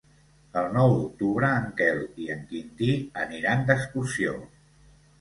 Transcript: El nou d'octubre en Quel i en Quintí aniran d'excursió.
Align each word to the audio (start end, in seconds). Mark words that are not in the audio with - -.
El 0.61 0.71
nou 0.77 0.93
d'octubre 1.01 1.51
en 1.59 1.69
Quel 1.83 2.03
i 2.25 2.33
en 2.39 2.43
Quintí 2.49 2.91
aniran 3.27 3.65
d'excursió. 3.71 4.39